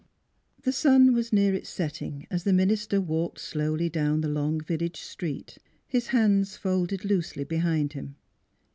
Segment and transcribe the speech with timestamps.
[0.01, 4.27] n6 NEIGHBORS The sun was near its setting as the minister walked slowly down the
[4.29, 8.15] long village street, his hands folded loosely behind him.